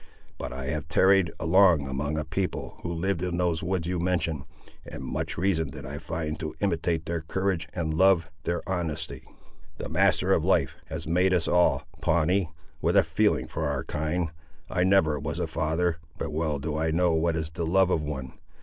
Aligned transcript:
But 0.39 0.51
I 0.51 0.65
have 0.65 0.87
tarried 0.87 1.31
long 1.39 1.87
among 1.87 2.17
a 2.17 2.25
people, 2.25 2.79
who 2.81 2.91
lived 2.91 3.21
in 3.21 3.37
those 3.37 3.61
woods 3.61 3.85
you 3.85 3.99
mention, 3.99 4.45
and 4.83 5.03
much 5.03 5.37
reason 5.37 5.69
did 5.69 5.85
I 5.85 5.99
find 5.99 6.39
to 6.39 6.55
imitate 6.59 7.05
their 7.05 7.21
courage 7.21 7.67
and 7.75 7.93
love 7.93 8.27
their 8.43 8.67
honesty. 8.67 9.23
The 9.77 9.89
Master 9.89 10.33
of 10.33 10.43
Life 10.43 10.75
has 10.87 11.05
made 11.07 11.35
us 11.35 11.47
all, 11.47 11.83
Pawnee, 12.01 12.49
with 12.81 12.97
a 12.97 13.03
feeling 13.03 13.45
for 13.45 13.67
our 13.67 13.83
kind. 13.83 14.31
I 14.71 14.83
never 14.83 15.19
was 15.19 15.37
a 15.37 15.45
father, 15.45 15.99
but 16.17 16.31
well 16.33 16.57
do 16.57 16.77
I 16.79 16.89
know 16.89 17.11
what 17.13 17.35
is 17.35 17.51
the 17.51 17.63
love 17.67 17.91
of 17.91 18.01
one. 18.01 18.33